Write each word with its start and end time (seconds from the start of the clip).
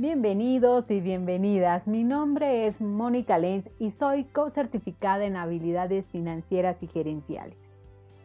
Bienvenidos 0.00 0.90
y 0.90 1.02
bienvenidas. 1.02 1.86
Mi 1.86 2.04
nombre 2.04 2.66
es 2.66 2.80
Mónica 2.80 3.36
Lenz 3.36 3.68
y 3.78 3.90
soy 3.90 4.24
co-certificada 4.24 5.26
en 5.26 5.36
habilidades 5.36 6.08
financieras 6.08 6.82
y 6.82 6.86
gerenciales. 6.86 7.58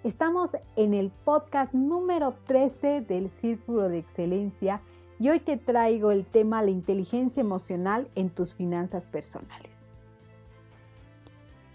Estamos 0.06 0.52
en 0.78 0.94
el 0.94 1.12
podcast 1.12 1.74
número 1.74 2.34
13 2.46 3.02
del 3.02 3.30
Círculo 3.30 3.90
de 3.90 3.98
Excelencia 3.98 4.80
y 5.20 5.28
hoy 5.28 5.42
te 5.42 5.58
traigo 5.58 6.12
el 6.12 6.26
tema 6.26 6.64
la 6.64 6.72
inteligencia 6.72 7.42
emocional 7.42 8.08
en 8.16 8.30
tus 8.30 8.56
finanzas 8.56 9.06
personales. 9.08 9.86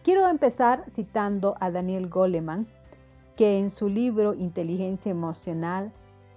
Quiero 0.03 0.27
empezar 0.29 0.85
citando 0.89 1.59
a 1.61 1.71
Daniel 1.71 2.09
Goleman, 2.09 2.67
que 3.37 3.59
en 3.59 3.69
su 3.69 3.91
libro 3.91 4.33
Inteligencia 4.33 5.11
Emocional 5.11 5.93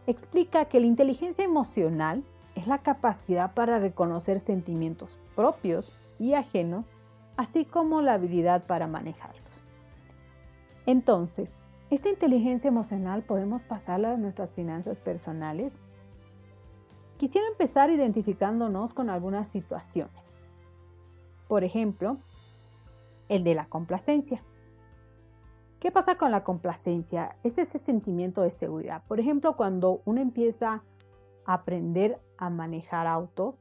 explica 0.06 0.66
que 0.66 0.82
la 0.82 0.88
inteligencia 0.88 1.46
emocional 1.46 2.26
es 2.56 2.68
la 2.68 2.80
capacidad 2.80 3.54
para 3.54 3.80
reconocer 3.80 4.40
sentimientos 4.40 5.20
propios 5.36 5.94
y 6.20 6.34
ajenos, 6.34 6.92
así 7.38 7.66
como 7.66 8.02
la 8.02 8.14
habilidad 8.14 8.66
para 8.66 8.88
manejarlos. 8.88 9.64
Entonces, 10.86 11.58
esta 11.90 12.10
inteligencia 12.10 12.68
emocional 12.68 13.24
podemos 13.24 13.64
pasarla 13.64 14.14
a 14.14 14.18
nuestras 14.18 14.54
finanzas 14.54 15.00
personales. 15.00 15.80
Quisiera 17.18 17.48
empezar 17.48 17.90
identificándonos 17.90 18.94
con 18.94 19.10
algunas 19.10 19.48
situaciones. 19.48 20.34
Por 21.48 21.64
ejemplo, 21.64 22.18
el 23.30 23.44
de 23.44 23.56
la 23.56 23.66
complacencia. 23.66 24.44
¿Qué 25.80 25.92
pasa 25.92 26.16
con 26.16 26.32
la 26.32 26.44
complacencia? 26.44 27.36
Es 27.44 27.58
ese 27.58 27.78
sentimiento 27.78 28.42
de 28.42 28.52
seguridad. 28.52 29.04
Por 29.08 29.20
ejemplo, 29.20 29.56
cuando 29.56 30.02
uno 30.06 30.22
empieza 30.22 30.84
a 31.46 31.54
aprender 31.54 32.20
a 32.46 32.50
manejar 32.50 33.08
auto, 33.08 33.58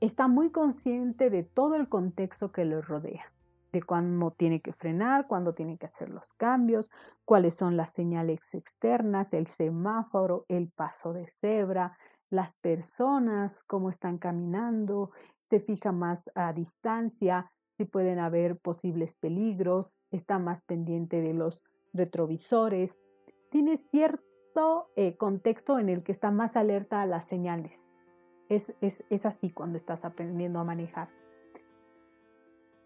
está 0.00 0.28
muy 0.28 0.50
consciente 0.50 1.30
de 1.30 1.42
todo 1.42 1.74
el 1.74 1.88
contexto 1.88 2.52
que 2.52 2.64
lo 2.64 2.80
rodea, 2.80 3.32
de 3.72 3.82
cuándo 3.82 4.30
tiene 4.30 4.60
que 4.60 4.72
frenar, 4.72 5.26
cuándo 5.26 5.54
tiene 5.54 5.76
que 5.78 5.86
hacer 5.86 6.10
los 6.10 6.32
cambios, 6.32 6.90
cuáles 7.24 7.54
son 7.54 7.76
las 7.76 7.90
señales 7.90 8.54
externas, 8.54 9.32
el 9.32 9.46
semáforo, 9.46 10.44
el 10.48 10.68
paso 10.68 11.12
de 11.12 11.26
cebra, 11.28 11.98
las 12.30 12.54
personas, 12.54 13.62
cómo 13.66 13.90
están 13.90 14.18
caminando, 14.18 15.10
se 15.50 15.60
fija 15.60 15.92
más 15.92 16.30
a 16.34 16.52
distancia, 16.52 17.50
si 17.76 17.84
pueden 17.84 18.18
haber 18.18 18.58
posibles 18.58 19.14
peligros, 19.14 19.92
está 20.10 20.38
más 20.38 20.62
pendiente 20.62 21.20
de 21.20 21.32
los 21.32 21.64
retrovisores, 21.92 22.98
tiene 23.50 23.76
cierto 23.76 24.90
eh, 24.96 25.16
contexto 25.16 25.78
en 25.78 25.88
el 25.88 26.02
que 26.02 26.12
está 26.12 26.30
más 26.30 26.56
alerta 26.56 27.00
a 27.00 27.06
las 27.06 27.26
señales. 27.26 27.87
Es, 28.48 28.74
es, 28.80 29.26
así 29.26 29.50
cuando 29.50 29.76
estás 29.76 30.04
aprendiendo 30.04 30.58
a 30.58 30.64
manejar. 30.64 31.08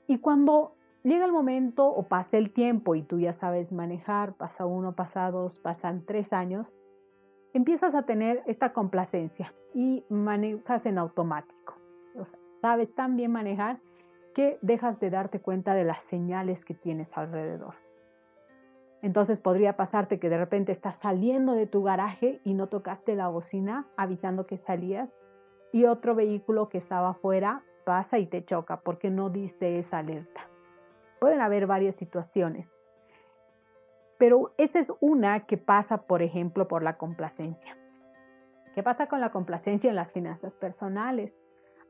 Y 0.08 0.18
cuando 0.18 0.74
llega 1.02 1.24
el 1.24 1.32
momento 1.32 1.86
o 1.86 2.08
pasa 2.08 2.36
el 2.36 2.52
tiempo 2.52 2.94
y 2.94 3.02
tú 3.02 3.20
ya 3.20 3.32
sabes 3.32 3.72
manejar, 3.72 4.34
pasa 4.34 4.66
uno, 4.66 4.94
pasa 4.94 5.30
dos, 5.30 5.58
pasan 5.58 6.04
tres 6.04 6.32
años, 6.32 6.72
empiezas 7.54 7.94
a 7.94 8.02
tener 8.02 8.42
esta 8.46 8.72
complacencia 8.72 9.54
y 9.74 10.04
manejas 10.08 10.86
en 10.86 10.98
automático. 10.98 11.74
Sabes 12.60 12.94
tan 12.94 13.16
bien 13.16 13.30
manejar 13.30 13.80
que 14.34 14.58
dejas 14.62 14.98
de 15.00 15.10
darte 15.10 15.40
cuenta 15.40 15.74
de 15.74 15.84
las 15.84 16.02
señales 16.02 16.64
que 16.64 16.74
tienes 16.74 17.16
alrededor. 17.16 17.74
Entonces 19.02 19.40
podría 19.40 19.76
pasarte 19.76 20.20
que 20.20 20.30
de 20.30 20.38
repente 20.38 20.70
estás 20.70 20.96
saliendo 20.96 21.54
de 21.54 21.66
tu 21.66 21.82
garaje 21.82 22.40
y 22.44 22.54
no 22.54 22.68
tocaste 22.68 23.16
la 23.16 23.28
bocina 23.28 23.88
avisando 23.96 24.46
que 24.46 24.56
salías 24.56 25.14
y 25.72 25.86
otro 25.86 26.14
vehículo 26.14 26.68
que 26.68 26.78
estaba 26.78 27.10
afuera 27.10 27.64
pasa 27.84 28.18
y 28.18 28.26
te 28.26 28.44
choca 28.44 28.80
porque 28.80 29.10
no 29.10 29.30
diste 29.30 29.78
esa 29.78 29.98
alerta. 29.98 30.48
Pueden 31.20 31.40
haber 31.40 31.66
varias 31.66 31.94
situaciones, 31.96 32.74
pero 34.18 34.54
esa 34.58 34.78
es 34.78 34.92
una 35.00 35.46
que 35.46 35.56
pasa, 35.56 36.02
por 36.02 36.22
ejemplo, 36.22 36.68
por 36.68 36.82
la 36.82 36.96
complacencia. 36.96 37.76
¿Qué 38.74 38.82
pasa 38.82 39.06
con 39.06 39.20
la 39.20 39.30
complacencia 39.30 39.90
en 39.90 39.96
las 39.96 40.12
finanzas 40.12 40.54
personales? 40.54 41.36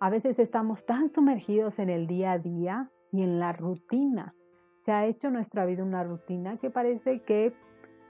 A 0.01 0.11
veces 0.11 0.39
estamos 0.39 0.85
tan 0.85 1.11
sumergidos 1.11 1.79
en 1.79 1.91
el 1.91 2.07
día 2.07 2.33
a 2.33 2.39
día 2.39 2.91
y 3.13 3.23
en 3.23 3.39
la 3.39 3.53
rutina. 3.53 4.35
Se 4.81 4.93
ha 4.93 5.07
hecho 5.07 5.31
nuestra 5.31 5.65
vida 5.65 5.85
una 5.85 6.03
rutina 6.03 6.57
que 6.57 6.71
parece 6.71 7.21
que 7.23 7.55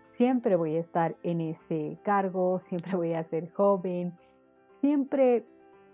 siempre 0.06 0.56
voy 0.56 0.76
a 0.76 0.80
estar 0.80 1.16
en 1.22 1.40
ese 1.40 1.98
cargo, 2.02 2.58
siempre 2.58 2.96
voy 2.96 3.12
a 3.12 3.24
ser 3.24 3.50
joven, 3.52 4.14
siempre 4.78 5.44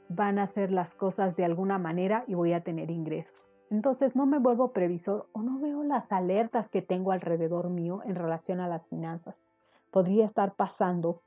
van 0.08 0.38
a 0.38 0.44
hacer 0.44 0.70
las 0.70 0.94
cosas 0.94 1.36
de 1.36 1.44
alguna 1.44 1.78
manera 1.78 2.24
y 2.26 2.34
voy 2.34 2.52
a 2.52 2.62
tener 2.62 2.90
ingresos. 2.90 3.48
Entonces 3.70 4.16
no 4.16 4.26
me 4.26 4.38
vuelvo 4.38 4.72
previsor 4.72 5.28
o 5.32 5.42
no 5.42 5.58
veo 5.58 5.84
las 5.84 6.10
alertas 6.10 6.70
que 6.70 6.80
tengo 6.80 7.12
alrededor 7.12 7.68
mío 7.68 8.00
en 8.04 8.14
relación 8.14 8.60
a 8.60 8.68
las 8.68 8.88
finanzas. 8.88 9.42
Podría 9.90 10.24
estar 10.24 10.54
pasando 10.54 11.22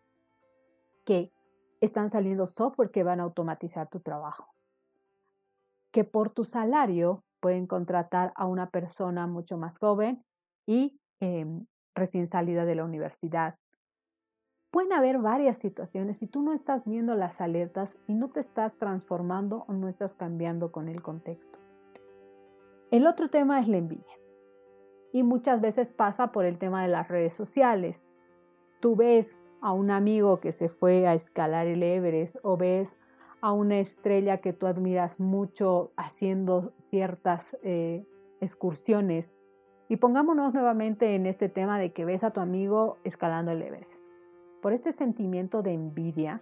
que 1.06 1.31
están 1.81 2.09
saliendo 2.09 2.47
software 2.47 2.92
que 2.92 3.03
van 3.03 3.19
a 3.19 3.24
automatizar 3.24 3.88
tu 3.90 4.00
trabajo. 4.00 4.47
Que 5.92 6.03
por 6.03 6.30
tu 6.30 6.44
salario 6.44 7.24
pueden 7.40 7.68
contratar 7.68 8.34
a 8.36 8.46
una 8.46 8.69
persona 8.69 9.28
mucho 9.28 9.58
más 9.58 9.78
joven 9.78 10.24
y 10.66 11.00
em, 11.19 11.66
recién 11.94 12.28
salida 12.28 12.66
de 12.66 12.75
la 12.75 12.86
universidad 12.86 13.56
Pueden 14.71 14.93
haber 14.93 15.19
varias 15.19 15.57
situaciones 15.57 16.21
y 16.21 16.27
tú 16.27 16.41
no 16.41 16.53
estás 16.53 16.85
viendo 16.85 17.13
las 17.15 17.41
alertas 17.41 17.97
y 18.07 18.13
no 18.13 18.29
te 18.29 18.39
estás 18.39 18.75
transformando 18.75 19.65
o 19.67 19.73
no 19.73 19.89
estás 19.89 20.15
cambiando 20.15 20.71
con 20.71 20.87
el 20.87 21.01
contexto. 21.01 21.59
El 22.89 23.05
otro 23.05 23.29
tema 23.29 23.59
es 23.59 23.67
la 23.67 23.77
envidia. 23.77 24.17
Y 25.11 25.23
muchas 25.23 25.59
veces 25.59 25.91
pasa 25.91 26.31
por 26.31 26.45
el 26.45 26.57
tema 26.57 26.83
de 26.83 26.87
las 26.87 27.09
redes 27.09 27.33
sociales. 27.33 28.05
Tú 28.79 28.95
ves 28.95 29.37
a 29.59 29.73
un 29.73 29.91
amigo 29.91 30.39
que 30.39 30.53
se 30.53 30.69
fue 30.69 31.05
a 31.05 31.15
escalar 31.15 31.67
el 31.67 31.83
Everest 31.83 32.38
o 32.41 32.55
ves 32.55 32.95
a 33.41 33.51
una 33.51 33.77
estrella 33.77 34.38
que 34.38 34.53
tú 34.53 34.67
admiras 34.67 35.19
mucho 35.19 35.91
haciendo 35.97 36.71
ciertas 36.77 37.57
eh, 37.61 38.05
excursiones. 38.39 39.35
Y 39.89 39.97
pongámonos 39.97 40.53
nuevamente 40.53 41.13
en 41.13 41.25
este 41.25 41.49
tema 41.49 41.77
de 41.77 41.91
que 41.91 42.05
ves 42.05 42.23
a 42.23 42.31
tu 42.31 42.39
amigo 42.39 42.99
escalando 43.03 43.51
el 43.51 43.63
Everest 43.63 44.00
por 44.61 44.73
este 44.73 44.91
sentimiento 44.91 45.61
de 45.61 45.73
envidia, 45.73 46.41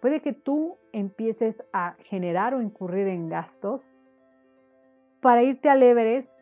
puede 0.00 0.20
que 0.20 0.32
tú 0.32 0.78
empieces 0.92 1.62
a 1.72 1.96
generar 2.04 2.54
o 2.54 2.62
incurrir 2.62 3.08
en 3.08 3.28
gastos 3.28 3.86
para 5.20 5.42
irte 5.42 5.68
al 5.68 5.82
Everest 5.82 6.32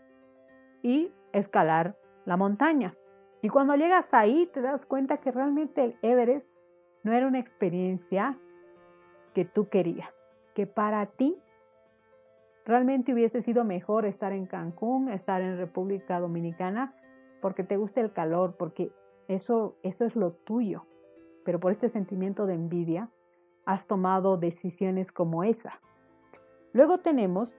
y 0.83 1.13
escalar 1.33 1.97
la 2.25 2.37
montaña. 2.37 2.95
Y 3.43 3.49
cuando 3.49 3.75
llegas 3.75 4.15
ahí 4.15 4.47
te 4.53 4.61
das 4.61 4.87
cuenta 4.87 5.19
que 5.19 5.31
realmente 5.31 5.85
el 5.85 5.97
Everest 6.03 6.49
no 7.03 7.13
era 7.13 7.27
una 7.27 7.39
experiencia 7.39 8.39
que 9.35 9.45
tú 9.45 9.69
querías, 9.69 10.09
que 10.55 10.67
para 10.67 11.05
ti 11.07 11.37
realmente 12.65 13.13
hubiese 13.13 13.43
sido 13.43 13.65
mejor 13.65 14.07
estar 14.07 14.33
en 14.33 14.47
Cancún, 14.47 15.11
estar 15.11 15.43
en 15.43 15.59
República 15.59 16.21
Dominicana, 16.21 16.95
porque 17.43 17.65
te 17.65 17.77
gusta 17.77 18.01
el 18.01 18.13
calor, 18.13 18.57
porque 18.57 18.91
eso, 19.29 19.77
eso 19.83 20.05
es 20.05 20.17
lo 20.17 20.33
tuyo. 20.33 20.87
Pero 21.45 21.61
por 21.61 21.73
este 21.73 21.89
sentimiento 21.89 22.47
de 22.47 22.55
envidia, 22.55 23.11
has 23.67 23.87
tomado 23.87 24.37
decisiones 24.37 25.13
como 25.13 25.45
esa. 25.45 25.81
Luego 26.73 26.99
tenemos 26.99 27.55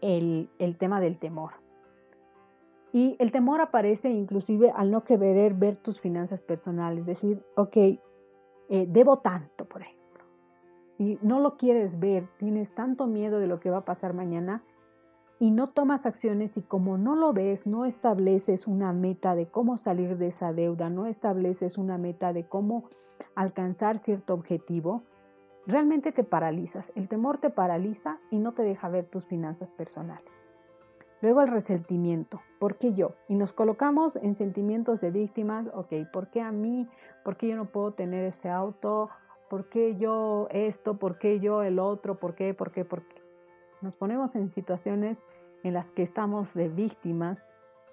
el, 0.00 0.50
el 0.58 0.76
tema 0.76 1.00
del 1.00 1.18
temor. 1.18 1.52
Y 2.92 3.16
el 3.18 3.30
temor 3.30 3.60
aparece 3.60 4.10
inclusive 4.10 4.72
al 4.74 4.90
no 4.90 5.04
querer 5.04 5.54
ver 5.54 5.76
tus 5.76 6.00
finanzas 6.00 6.42
personales, 6.42 7.06
decir, 7.06 7.44
ok, 7.56 7.76
eh, 7.76 8.00
debo 8.88 9.18
tanto, 9.18 9.68
por 9.68 9.82
ejemplo, 9.82 10.24
y 10.98 11.18
no 11.22 11.38
lo 11.38 11.56
quieres 11.56 12.00
ver, 12.00 12.28
tienes 12.36 12.74
tanto 12.74 13.06
miedo 13.06 13.38
de 13.38 13.46
lo 13.46 13.60
que 13.60 13.70
va 13.70 13.78
a 13.78 13.84
pasar 13.84 14.12
mañana 14.12 14.64
y 15.40 15.50
no 15.50 15.66
tomas 15.66 16.04
acciones 16.04 16.58
y 16.58 16.62
como 16.62 16.98
no 16.98 17.16
lo 17.16 17.32
ves, 17.32 17.66
no 17.66 17.86
estableces 17.86 18.66
una 18.66 18.92
meta 18.92 19.34
de 19.34 19.46
cómo 19.46 19.78
salir 19.78 20.18
de 20.18 20.28
esa 20.28 20.52
deuda, 20.52 20.90
no 20.90 21.06
estableces 21.06 21.78
una 21.78 21.96
meta 21.96 22.34
de 22.34 22.44
cómo 22.44 22.84
alcanzar 23.34 23.98
cierto 23.98 24.34
objetivo, 24.34 25.02
realmente 25.66 26.12
te 26.12 26.24
paralizas. 26.24 26.92
El 26.94 27.08
temor 27.08 27.38
te 27.38 27.48
paraliza 27.48 28.18
y 28.30 28.38
no 28.38 28.52
te 28.52 28.62
deja 28.62 28.90
ver 28.90 29.06
tus 29.06 29.24
finanzas 29.24 29.72
personales. 29.72 30.44
Luego 31.22 31.40
el 31.40 31.48
resentimiento. 31.48 32.42
¿Por 32.58 32.76
qué 32.76 32.92
yo? 32.92 33.14
Y 33.26 33.34
nos 33.34 33.54
colocamos 33.54 34.16
en 34.16 34.34
sentimientos 34.34 35.00
de 35.00 35.10
víctimas. 35.10 35.68
Ok, 35.72 35.92
¿por 36.12 36.28
qué 36.30 36.42
a 36.42 36.52
mí? 36.52 36.86
¿Por 37.24 37.38
qué 37.38 37.48
yo 37.48 37.56
no 37.56 37.64
puedo 37.64 37.92
tener 37.92 38.24
ese 38.24 38.50
auto? 38.50 39.08
¿Por 39.48 39.70
qué 39.70 39.96
yo 39.96 40.48
esto? 40.50 40.98
¿Por 40.98 41.18
qué 41.18 41.40
yo 41.40 41.62
el 41.62 41.78
otro? 41.78 42.18
¿Por 42.18 42.34
qué? 42.34 42.52
¿Por 42.52 42.72
qué? 42.72 42.84
¿Por 42.84 43.06
qué? 43.08 43.20
Nos 43.82 43.96
ponemos 43.96 44.36
en 44.36 44.50
situaciones 44.50 45.22
en 45.62 45.74
las 45.74 45.90
que 45.90 46.02
estamos 46.02 46.54
de 46.54 46.68
víctimas 46.68 47.46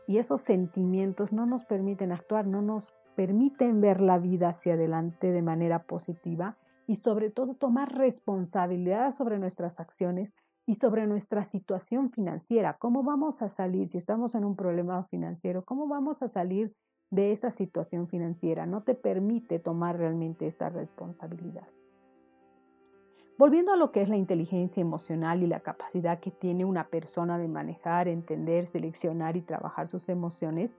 y 0.07 0.17
esos 0.17 0.41
sentimientos 0.41 1.31
no 1.31 1.45
nos 1.45 1.65
permiten 1.65 2.11
actuar, 2.11 2.47
no 2.47 2.61
nos 2.61 2.93
permiten 3.15 3.81
ver 3.81 4.01
la 4.01 4.19
vida 4.19 4.49
hacia 4.49 4.73
adelante 4.73 5.31
de 5.31 5.41
manera 5.41 5.83
positiva 5.83 6.57
y 6.87 6.95
sobre 6.95 7.29
todo 7.29 7.55
tomar 7.55 7.95
responsabilidad 7.95 9.11
sobre 9.11 9.39
nuestras 9.39 9.79
acciones 9.79 10.33
y 10.65 10.75
sobre 10.75 11.07
nuestra 11.07 11.43
situación 11.43 12.11
financiera. 12.11 12.77
¿Cómo 12.77 13.03
vamos 13.03 13.41
a 13.41 13.49
salir 13.49 13.87
si 13.87 13.97
estamos 13.97 14.35
en 14.35 14.45
un 14.45 14.55
problema 14.55 15.03
financiero? 15.05 15.63
¿Cómo 15.63 15.87
vamos 15.87 16.21
a 16.21 16.27
salir 16.27 16.73
de 17.09 17.31
esa 17.31 17.51
situación 17.51 18.07
financiera? 18.07 18.65
No 18.65 18.81
te 18.81 18.93
permite 18.93 19.59
tomar 19.59 19.97
realmente 19.97 20.47
esta 20.47 20.69
responsabilidad. 20.69 21.67
Volviendo 23.37 23.71
a 23.71 23.77
lo 23.77 23.91
que 23.91 24.01
es 24.01 24.09
la 24.09 24.17
inteligencia 24.17 24.81
emocional 24.81 25.43
y 25.43 25.47
la 25.47 25.59
capacidad 25.59 26.19
que 26.19 26.31
tiene 26.31 26.65
una 26.65 26.87
persona 26.87 27.37
de 27.37 27.47
manejar, 27.47 28.07
entender, 28.07 28.65
seleccionar 28.65 29.37
y 29.37 29.41
trabajar 29.41 29.87
sus 29.87 30.09
emociones, 30.09 30.75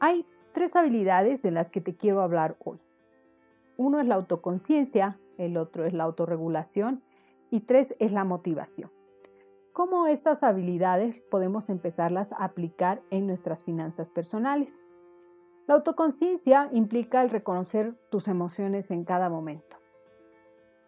hay 0.00 0.26
tres 0.52 0.74
habilidades 0.74 1.42
de 1.42 1.52
las 1.52 1.70
que 1.70 1.80
te 1.80 1.94
quiero 1.94 2.22
hablar 2.22 2.56
hoy. 2.64 2.80
Uno 3.76 4.00
es 4.00 4.06
la 4.08 4.16
autoconciencia, 4.16 5.20
el 5.38 5.56
otro 5.56 5.84
es 5.84 5.92
la 5.92 6.02
autorregulación 6.02 7.04
y 7.50 7.60
tres 7.60 7.94
es 8.00 8.10
la 8.10 8.24
motivación. 8.24 8.90
¿Cómo 9.72 10.08
estas 10.08 10.42
habilidades 10.42 11.20
podemos 11.30 11.68
empezarlas 11.68 12.32
a 12.32 12.44
aplicar 12.44 13.00
en 13.10 13.28
nuestras 13.28 13.62
finanzas 13.62 14.10
personales? 14.10 14.80
La 15.68 15.74
autoconciencia 15.74 16.68
implica 16.72 17.22
el 17.22 17.30
reconocer 17.30 17.94
tus 18.10 18.26
emociones 18.26 18.90
en 18.90 19.04
cada 19.04 19.30
momento. 19.30 19.83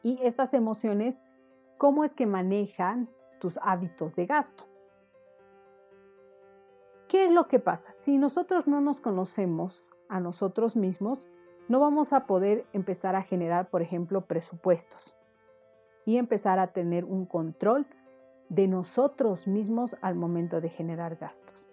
Y 0.02 0.18
estas 0.22 0.54
emociones, 0.54 1.20
¿cómo 1.78 2.04
es 2.04 2.14
que 2.14 2.26
manejan 2.26 3.08
tus 3.40 3.58
hábitos 3.62 4.14
de 4.14 4.26
gasto? 4.26 4.68
¿Qué 7.08 7.26
es 7.26 7.32
lo 7.32 7.46
que 7.48 7.58
pasa? 7.58 7.92
Si 7.94 8.18
nosotros 8.18 8.66
no 8.66 8.80
nos 8.80 9.00
conocemos 9.00 9.84
a 10.08 10.20
nosotros 10.20 10.76
mismos, 10.76 11.24
no 11.68 11.80
vamos 11.80 12.12
a 12.12 12.26
poder 12.26 12.66
empezar 12.72 13.16
a 13.16 13.22
generar, 13.22 13.70
por 13.70 13.82
ejemplo, 13.82 14.26
presupuestos 14.26 15.16
y 16.04 16.16
empezar 16.16 16.58
a 16.58 16.68
tener 16.68 17.04
un 17.04 17.26
control 17.26 17.86
de 18.48 18.68
nosotros 18.68 19.46
mismos 19.46 19.96
al 20.00 20.14
momento 20.14 20.60
de 20.60 20.68
generar 20.68 21.16
gastos. 21.16 21.64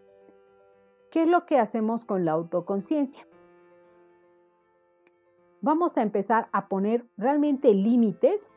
¿Qué 1.11 1.23
es 1.23 1.27
lo 1.27 1.45
que 1.45 1.59
hacemos 1.59 2.05
con 2.05 2.25
la 2.25 2.31
autoconciencia? 2.31 3.27
Vamos 5.63 5.97
a 5.97 6.01
empezar 6.01 6.49
a 6.51 6.67
poner 6.67 7.05
realmente 7.15 7.73
límites 7.73 8.51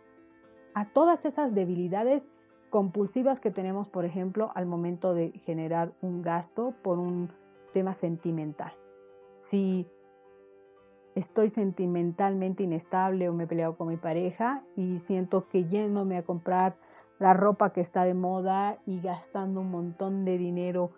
a 0.75 0.87
todas 0.87 1.25
esas 1.25 1.55
debilidades 1.55 2.29
compulsivas 2.69 3.39
que 3.39 3.53
tenemos, 3.53 3.89
por 3.89 4.05
ejemplo, 4.05 4.51
al 4.57 4.67
momento 4.67 5.15
de 5.15 5.31
generar 5.45 5.93
un 6.03 6.21
gasto 6.21 6.75
por 6.83 6.99
un 6.99 7.31
tema 7.73 7.95
sentimental. 7.95 8.73
Si 9.43 9.87
estoy 11.15 11.49
sentimentalmente 11.49 12.65
inestable 12.65 13.29
o 13.29 13.33
me 13.33 13.45
he 13.45 13.47
peleado 13.47 13.77
con 13.77 13.87
mi 13.87 13.99
pareja 13.99 14.65
y 14.75 14.99
siento 14.99 15.47
que 15.47 15.67
yéndome 15.67 16.17
a 16.17 16.25
comprar 16.25 16.75
la 17.21 17.35
ropa 17.35 17.73
que 17.73 17.83
está 17.83 18.05
de 18.05 18.15
moda 18.15 18.81
y 18.85 19.01
gastando 19.01 19.61
un 19.61 19.71
montón 19.71 20.25
de 20.25 20.39
dinero 20.39 20.91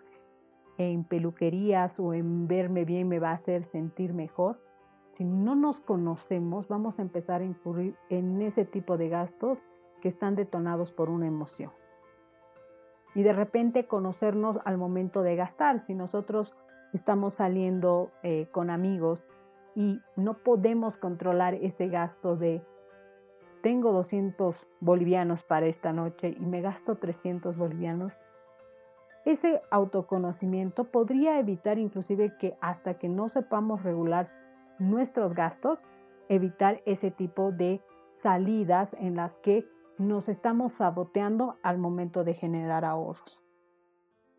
en 0.79 1.05
peluquerías 1.05 2.01
o 2.01 2.15
en 2.15 2.49
verme 2.49 2.87
bien 2.87 3.09
me 3.09 3.19
va 3.19 3.33
a 3.33 3.35
hacer 3.35 3.67
sentir 3.67 4.15
mejor. 4.15 4.59
Si 5.19 5.25
no 5.25 5.57
nos 5.57 5.81
conocemos, 5.81 6.69
vamos 6.69 7.01
a 7.01 7.03
empezar 7.03 7.41
a 7.41 7.45
incurrir 7.45 7.97
en 8.09 8.41
ese 8.41 8.65
tipo 8.65 8.97
de 8.97 9.09
gastos 9.09 9.65
que 10.01 10.07
están 10.07 10.37
detonados 10.37 10.93
por 10.93 11.11
una 11.11 11.27
emoción. 11.27 11.73
Y 13.17 13.25
de 13.25 13.33
repente 13.33 13.89
conocernos 13.89 14.61
al 14.65 14.79
momento 14.79 15.23
de 15.23 15.35
gastar. 15.35 15.81
Si 15.81 15.93
nosotros 15.93 16.55
estamos 16.93 17.35
saliendo 17.35 18.13
eh, 18.23 18.47
con 18.53 18.71
amigos 18.71 19.27
y 19.75 20.01
no 20.15 20.35
podemos 20.35 20.99
controlar 20.99 21.55
ese 21.55 21.89
gasto 21.89 22.37
de 22.37 22.65
tengo 23.61 23.91
200 23.91 24.69
bolivianos 24.79 25.43
para 25.43 25.67
esta 25.67 25.93
noche 25.93 26.37
y 26.39 26.47
me 26.47 26.61
gasto 26.61 26.95
300 26.95 27.57
bolivianos, 27.57 28.17
ese 29.25 29.63
autoconocimiento 29.73 30.85
podría 30.85 31.41
evitar 31.41 31.77
inclusive 31.81 32.37
que 32.39 32.57
hasta 32.61 32.95
que 33.01 33.09
no 33.09 33.29
sepamos 33.29 33.83
regular 33.83 34.39
nuestros 34.79 35.35
gastos, 35.35 35.85
evitar 36.29 36.83
ese 36.87 37.11
tipo 37.11 37.53
de 37.53 37.83
salidas 38.17 38.95
en 38.99 39.17
las 39.17 39.39
que 39.39 39.67
nos 39.99 40.29
estamos 40.29 40.73
saboteando 40.73 41.57
al 41.63 41.79
momento 41.79 42.25
de 42.25 42.35
generar 42.35 42.85
ahorros 42.85 43.43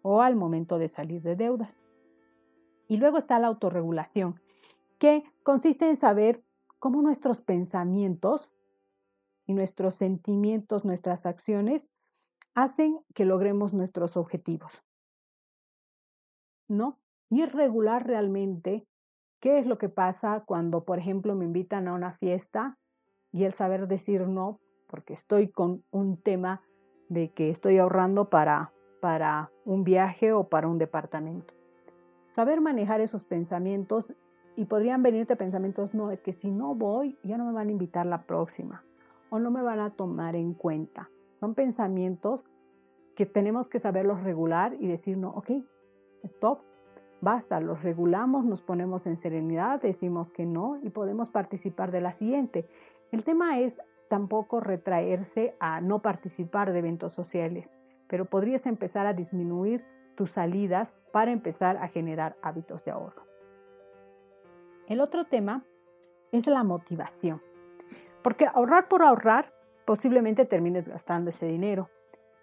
o 0.02 0.22
al 0.22 0.36
momento 0.36 0.78
de 0.78 0.88
salir 0.88 1.22
de 1.22 1.36
deudas. 1.36 1.78
Y 2.88 2.98
luego 2.98 3.18
está 3.18 3.38
la 3.40 3.48
autorregulación, 3.48 4.40
que 4.98 5.24
consiste 5.44 5.88
en 5.90 5.98
saber 5.98 6.44
cómo 6.80 7.02
nuestros 7.02 7.42
pensamientos 7.42 8.52
y 9.46 9.54
nuestros 9.54 9.96
sentimientos, 9.96 10.86
nuestras 10.86 11.26
acciones, 11.26 11.90
hacen 12.54 13.00
que 13.14 13.26
logremos 13.26 13.74
nuestros 13.74 14.18
objetivos. 14.18 14.84
¿No? 16.68 17.00
Y 17.30 17.46
regular 17.46 18.08
realmente 18.08 18.88
qué 19.40 19.60
es 19.60 19.66
lo 19.66 19.78
que 19.78 19.90
pasa 19.90 20.44
cuando, 20.46 20.84
por 20.84 21.00
ejemplo, 21.00 21.36
me 21.36 21.46
invitan 21.46 21.88
a 21.88 21.94
una 21.94 22.14
fiesta 22.14 22.78
y 23.32 23.44
el 23.44 23.54
saber 23.54 23.88
decir 23.88 24.28
no, 24.28 24.60
porque 24.88 25.14
estoy 25.14 25.50
con 25.50 25.84
un 25.92 26.18
tema 26.18 26.62
de 27.10 27.32
que 27.32 27.50
estoy 27.50 27.78
ahorrando 27.78 28.30
para, 28.30 28.74
para 29.02 29.52
un 29.66 29.84
viaje 29.84 30.34
o 30.34 30.50
para 30.50 30.68
un 30.68 30.78
departamento. 30.78 31.54
Saber 32.32 32.62
manejar 32.62 33.02
esos 33.02 33.26
pensamientos 33.26 34.14
y 34.56 34.66
podrían 34.66 35.04
venirte 35.04 35.36
pensamientos, 35.36 35.94
no, 35.94 36.12
es 36.12 36.22
que 36.22 36.34
si 36.34 36.52
no 36.52 36.76
voy, 36.76 37.18
ya 37.24 37.38
no 37.38 37.46
me 37.46 37.54
van 37.54 37.70
a 37.70 37.72
invitar 37.72 38.06
la 38.06 38.24
próxima 38.24 38.84
o 39.30 39.40
no 39.40 39.52
me 39.52 39.62
van 39.62 39.80
a 39.80 39.92
tomar 39.92 40.36
en 40.36 40.54
cuenta. 40.54 41.10
Son 41.40 41.54
pensamientos 41.56 42.44
que 43.16 43.26
tenemos 43.26 43.70
que 43.70 43.80
saberlos 43.80 44.24
regular 44.24 44.76
y 44.80 44.88
decir, 44.88 45.18
no, 45.18 45.30
ok, 45.30 45.52
stop, 46.24 46.62
basta, 47.22 47.60
los 47.60 47.84
regulamos, 47.84 48.46
nos 48.46 48.62
ponemos 48.62 49.08
en 49.08 49.18
serenidad, 49.18 49.82
decimos 49.82 50.32
que 50.32 50.46
no 50.46 50.78
y 50.82 50.90
podemos 50.90 51.30
participar 51.30 51.92
de 51.92 52.02
la 52.02 52.14
siguiente. 52.14 52.68
El 53.12 53.24
tema 53.24 53.60
es 53.60 53.80
tampoco 54.10 54.60
retraerse 54.60 55.56
a 55.60 55.82
no 55.82 56.02
participar 56.02 56.74
de 56.74 56.80
eventos 56.80 57.14
sociales, 57.14 57.72
pero 58.08 58.26
podrías 58.26 58.66
empezar 58.66 59.06
a 59.06 59.14
disminuir 59.14 59.86
tus 60.16 60.32
salidas 60.32 60.96
para 61.14 61.32
empezar 61.32 61.78
a 61.78 61.88
generar 61.88 62.36
hábitos 62.42 62.84
de 62.84 62.92
ahorro. 62.92 63.24
El 64.88 65.00
otro 65.02 65.26
tema 65.26 65.64
es 66.32 66.48
la 66.48 66.64
motivación. 66.64 67.42
Porque 68.22 68.48
ahorrar 68.48 68.88
por 68.88 69.04
ahorrar, 69.04 69.54
posiblemente 69.86 70.46
termines 70.46 70.88
gastando 70.88 71.30
ese 71.30 71.46
dinero. 71.46 71.90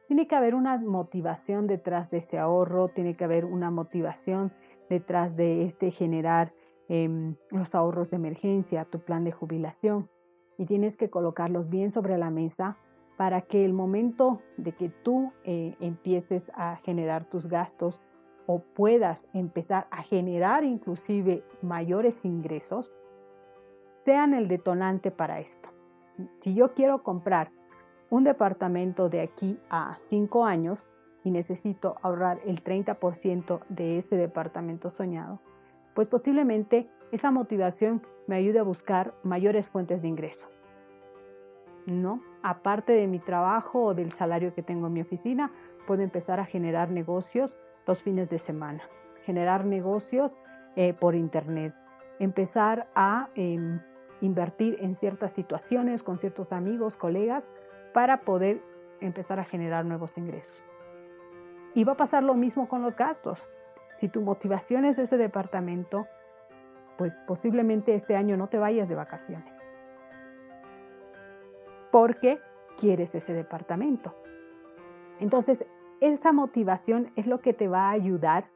Tiene 0.07 0.27
que 0.27 0.37
haber 0.37 0.55
una 0.55 0.79
motivación 0.79 1.67
detrás 1.67 2.11
de 2.11 2.19
ese 2.19 2.39
ahorro, 2.39 2.89
tiene 2.89 3.17
que 3.17 3.25
haber 3.25 3.45
una 3.45 3.71
motivación 3.71 4.53
detrás 4.89 5.37
de 5.37 5.65
este 5.65 5.91
generar 5.91 6.53
em, 6.89 7.37
los 7.51 7.75
ahorros 7.75 8.11
de 8.11 8.17
emergencia, 8.17 8.85
tu 8.85 9.01
plan 9.01 9.25
de 9.25 9.33
jubilación. 9.33 10.09
Y 10.59 10.67
tienes 10.67 10.97
que 10.97 11.11
colocarlos 11.11 11.69
bien 11.69 11.91
sobre 11.91 12.17
la 12.17 12.31
mesa 12.31 12.79
para 13.17 13.43
que 13.43 13.65
el 13.65 13.73
momento 13.73 14.43
de 14.57 14.73
que 14.73 14.89
tú 14.89 15.33
eh, 15.45 15.75
empieces 15.81 16.51
a 16.55 16.77
generar 16.77 17.25
tus 17.25 17.47
gastos 17.49 18.01
o 18.47 18.61
puedas 18.61 19.29
empezar 19.33 19.89
a 19.91 20.03
generar 20.03 20.65
inclusive 20.65 21.43
mayores 21.63 22.25
ingresos, 22.25 22.93
sean 24.05 24.35
el 24.35 24.49
detonante 24.49 25.11
para 25.11 25.41
esto. 25.41 25.71
Si 26.41 26.55
yo 26.55 26.73
quiero 26.75 27.03
comprar 27.03 27.51
un 28.09 28.25
departamento 28.25 29.09
de 29.09 29.21
aquí 29.21 29.59
a 29.69 29.97
cinco 29.99 30.45
años 30.45 30.87
y 31.27 31.33
necesito 31.33 31.97
ahorrar 32.03 32.39
el 32.47 32.63
30% 32.63 33.61
de 33.69 33.99
ese 33.99 34.17
departamento 34.17 34.91
soñado, 34.91 35.41
pues 35.93 36.07
posiblemente 36.07 36.89
esa 37.11 37.33
motivación 37.33 38.01
me 38.29 38.37
ayude 38.37 38.61
a 38.61 38.63
buscar 38.63 39.13
mayores 39.25 39.67
fuentes 39.67 40.01
de 40.03 40.07
ingreso. 40.07 40.47
No, 41.85 42.23
aparte 42.45 42.93
de 42.93 43.09
mi 43.09 43.19
trabajo 43.19 43.87
o 43.87 43.95
del 43.95 44.13
salario 44.13 44.55
que 44.55 44.63
tengo 44.63 44.87
en 44.87 44.93
mi 44.93 45.01
oficina, 45.01 45.51
puedo 45.89 46.03
empezar 46.03 46.39
a 46.39 46.45
generar 46.45 46.93
negocios 46.93 47.57
los 47.89 48.05
fines 48.05 48.31
de 48.31 48.39
semana, 48.39 48.85
generar 49.25 49.65
negocios 49.65 50.39
eh, 50.77 50.95
por 50.95 51.17
internet, 51.17 51.75
empezar 52.21 52.87
a 52.95 53.31
em, 53.35 53.81
invertir 54.21 54.79
en 54.81 54.95
ciertas 54.95 55.33
situaciones 55.33 56.05
con 56.05 56.21
ciertos 56.21 56.53
amigos, 56.53 56.97
colegas, 56.97 57.49
para 57.93 58.21
poder 58.21 58.63
empezar 59.01 59.41
a 59.41 59.45
generar 59.45 59.85
nuevos 59.85 60.17
ingresos. 60.17 60.63
Y 61.77 61.85
va 61.85 61.93
a 61.93 61.97
pasar 61.97 62.23
lo 62.23 62.35
mismo 62.35 62.69
con 62.69 62.81
los 62.81 62.97
gastos. 62.97 63.47
Si 63.99 64.09
tu 64.09 64.23
motivación 64.23 64.87
es 64.87 64.99
ese 64.99 65.19
departamento, 65.19 66.07
pues 66.97 67.19
posiblemente 67.27 67.95
este 67.95 68.17
año 68.17 68.39
no 68.39 68.49
te 68.49 68.57
vayas 68.57 68.89
de 68.89 68.95
vacaciones. 68.95 69.53
Porque 71.93 72.41
quieres 72.79 73.15
ese 73.15 73.35
departamento. 73.35 74.15
Entonces, 75.21 75.67
esa 76.01 76.33
motivación 76.33 77.13
es 77.15 77.27
lo 77.27 77.43
que 77.43 77.53
te 77.53 77.69
va 77.69 77.89
a 77.89 77.91
ayudar 77.91 78.47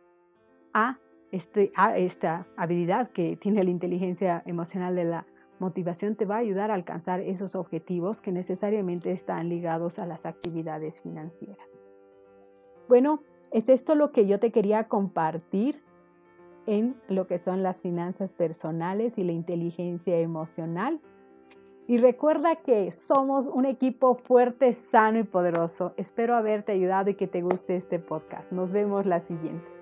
a, 0.73 0.99
este, 1.31 1.73
a 1.77 1.99
esta 1.99 2.47
habilidad 2.57 3.11
que 3.11 3.37
tiene 3.37 3.63
la 3.65 3.71
inteligencia 3.71 4.43
emocional 4.47 4.97
de 4.97 5.05
la 5.05 5.27
motivación 5.59 6.17
te 6.17 6.25
va 6.25 6.37
a 6.37 6.39
ayudar 6.39 6.71
a 6.71 6.75
alcanzar 6.75 7.21
esos 7.21 7.55
objetivos 7.55 8.23
que 8.23 8.33
necesariamente 8.33 9.13
están 9.13 9.51
ligados 9.51 9.99
a 9.99 10.07
las 10.07 10.25
actividades 10.25 11.03
financieras. 11.03 11.90
Bueno, 12.91 13.23
es 13.53 13.69
esto 13.69 13.95
lo 13.95 14.11
que 14.11 14.27
yo 14.27 14.41
te 14.41 14.51
quería 14.51 14.89
compartir 14.89 15.81
en 16.67 17.01
lo 17.07 17.29
que 17.29 17.39
son 17.39 17.63
las 17.63 17.83
finanzas 17.83 18.35
personales 18.35 19.17
y 19.17 19.23
la 19.23 19.31
inteligencia 19.31 20.19
emocional. 20.19 21.01
Y 21.87 21.99
recuerda 21.99 22.57
que 22.57 22.91
somos 22.91 23.47
un 23.47 23.65
equipo 23.65 24.17
fuerte, 24.17 24.73
sano 24.73 25.21
y 25.21 25.23
poderoso. 25.23 25.95
Espero 25.99 26.35
haberte 26.35 26.73
ayudado 26.73 27.11
y 27.11 27.15
que 27.15 27.29
te 27.29 27.43
guste 27.43 27.77
este 27.77 28.01
podcast. 28.01 28.51
Nos 28.51 28.73
vemos 28.73 29.07
la 29.07 29.21
siguiente. 29.21 29.80